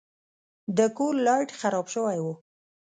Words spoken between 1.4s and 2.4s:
خراب شوی و.